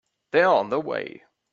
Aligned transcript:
They're 0.31 0.49
on 0.49 0.71
their 0.71 0.79
way. 0.79 1.25